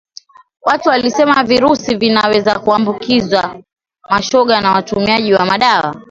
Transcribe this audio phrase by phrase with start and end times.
[0.61, 3.55] watu walisema virusi vinaweza kuambukiza
[4.09, 5.95] mashoga na watumiaji wa madawa